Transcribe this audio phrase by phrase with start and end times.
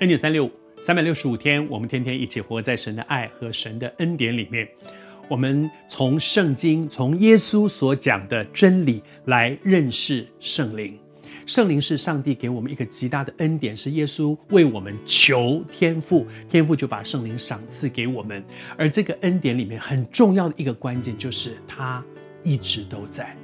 [0.00, 4.66] 恩典三六五，三百六十五天，我们天天一起活在神的爱和神的恩典里面。
[5.28, 10.98] 我们从圣经，从耶稣所讲的真理来认识圣灵。
[11.44, 18.42] 圣灵是上帝给我们一个极大的恩典，是耶稣为我们求天赋，天赋就把圣灵赏赐给我们。
[18.78, 22.02] 而这个恩典里面很重要的一个关键，就是他
[22.42, 23.36] 一直都在。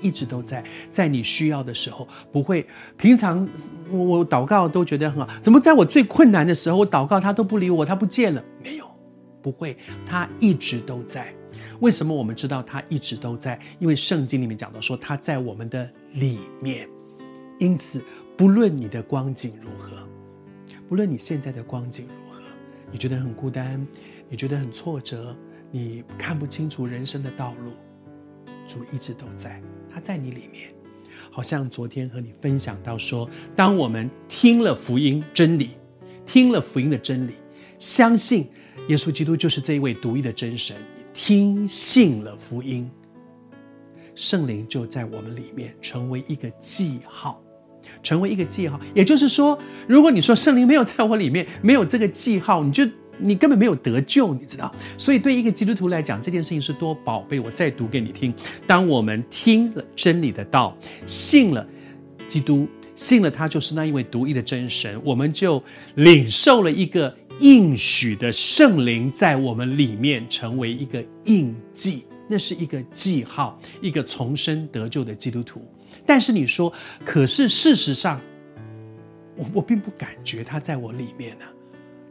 [0.00, 2.66] 一直都在，在你需要的时候，不会。
[2.96, 3.48] 平常
[3.90, 8.42] 我祷告都觉得很好，怎么在我最困难的时候，我祷告他都不理我，他不见了？
[8.62, 8.86] 没有，
[9.42, 9.76] 不会，
[10.06, 11.34] 他一直都在。
[11.80, 13.60] 为什么我们知道他一直都在？
[13.78, 16.88] 因为圣经里面讲到说他在我们的里面。
[17.58, 18.02] 因此，
[18.36, 19.96] 不论你的光景如何，
[20.88, 22.42] 不论你现在的光景如何，
[22.90, 23.86] 你觉得很孤单，
[24.28, 25.36] 你觉得很挫折，
[25.70, 27.70] 你看不清楚人生的道路，
[28.66, 29.62] 主一直都在。
[29.94, 30.68] 他在你里面，
[31.30, 35.70] 好像昨天和你分享到说，当我们听了福音真理，
[36.26, 37.34] 听了福音的真理，
[37.78, 38.48] 相信
[38.88, 40.76] 耶稣基督就是这一位独一的真神，
[41.12, 42.90] 听信了福音，
[44.16, 47.40] 圣灵就在我们里面成为一个记号，
[48.02, 48.80] 成为一个记号。
[48.94, 49.56] 也就是说，
[49.86, 52.84] 如果你说圣灵没有在我里面，没有这个记号，你就。
[53.18, 54.74] 你根本没有得救，你知道？
[54.98, 57.38] 所以对一个基督徒来讲，这件事情是多宝贝。
[57.40, 58.34] 我再读给你听：
[58.66, 61.66] 当我们听了真理的道，信了
[62.26, 65.62] 基督，信了他就是那一位独一的真神，我们就
[65.96, 75.60] 领受了一个应许的圣灵在我们里面，成为一个印记，那是一个记号，一个重生得救的基督徒。
[76.06, 76.72] 但是你说，
[77.04, 78.20] 可是事实上，
[79.36, 81.44] 我我并不感觉他在我里面呢、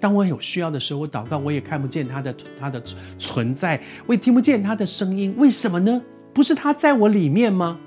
[0.00, 2.82] 当我有需要的时候，我祷告，我也看不见他的他的
[3.18, 5.34] 存在，我也听不见他的声音。
[5.36, 6.02] 为什么呢？
[6.32, 7.78] 不是他在我里面吗？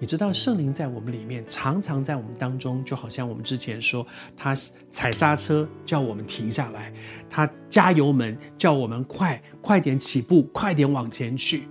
[0.00, 4.04] 你知道圣灵在我们里面，常常在我们当中，就好像我们之前说，
[4.36, 4.54] 他
[4.90, 6.92] 踩刹车叫我们停下来，
[7.30, 11.68] 他加油门叫我们快快点起步，快点往前去。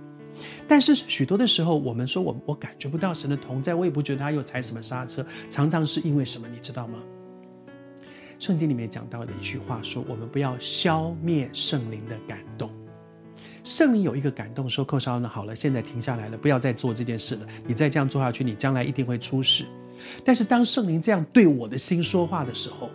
[0.66, 6.48] 但是许多的时候，我们说我我感觉不到神的同在，我也不觉得他又踩什么刹车，常常是因为什么？
[6.48, 6.98] 你知道吗？
[8.38, 12.70] 圣经里面讲到的一句话说：“我们不要消灭圣灵的感动。
[13.62, 17.46] 圣灵有一个感动，说：‘寇绍恩，好了，现在停下来了，不要再做这件事了。
[17.66, 19.64] 你再这样做下去，你将来一定会出事。’
[20.24, 22.90] 但是当圣灵这样对我的心说话的时候，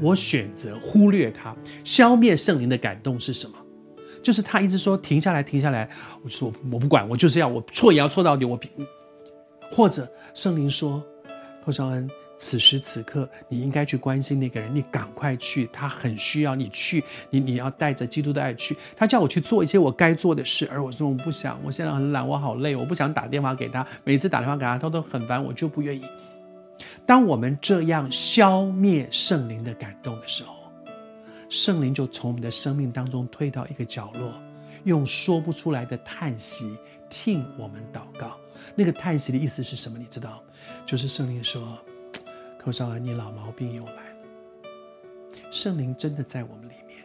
[0.00, 1.54] 我选择忽略他。
[1.84, 3.56] 消灭圣灵的感动是什么？
[4.22, 5.90] 就是他一直说停下来，停下来。
[6.22, 8.44] 我说我不管，我就是要我错也要错到底。
[8.44, 8.70] 我比
[9.72, 11.02] 或者圣灵说，
[11.64, 12.08] 寇绍恩。”
[12.40, 18.74] 此时此刻，你应该去关心那个人，你赶快去，他很需要你去，你你要带着基督的爱去。
[18.96, 26.02] 他叫我去做一些我该做的事，而我说我不想，我现在很懒，我好累，我不想打电话给他，每次打电话给他，他都很烦，我就不愿意。
[27.04, 30.54] 当我们这样消灭圣灵的感动的时候，
[31.50, 34.32] 圣灵就从我们的生命当中退到一个角落，
[34.84, 36.74] 用说不出来的叹息
[37.10, 38.34] 听我们祷告。
[38.74, 39.98] 那个叹息的意思是什么？
[39.98, 40.42] 你知道，
[40.86, 41.78] 就是圣灵说。
[42.62, 44.16] 寇绍恩，你老毛病又来了。
[45.50, 47.02] 圣灵真的在我们里面，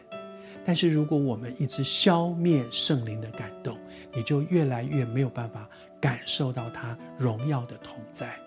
[0.66, 3.78] 但是如果我们一直消灭圣灵的感动，
[4.14, 5.66] 你就越来越没有办法
[5.98, 8.38] 感受到他荣耀的同在。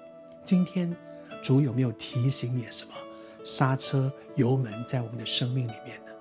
[0.43, 0.95] 今天
[1.41, 2.93] 主有没有提醒你什么？
[3.43, 6.11] 刹车、油门在我们的生命里面呢？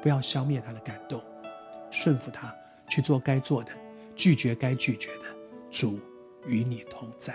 [0.00, 1.20] 不要消灭他的感动，
[1.90, 2.54] 顺服他，
[2.88, 3.72] 去做该做的，
[4.16, 5.24] 拒绝该拒绝的。
[5.70, 6.00] 主
[6.46, 7.34] 与你同在。